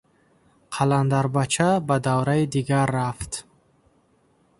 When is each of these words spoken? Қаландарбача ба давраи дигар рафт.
Қаландарбача 0.75 1.69
ба 1.87 1.95
давраи 2.05 2.43
дигар 2.55 2.87
рафт. 2.97 3.31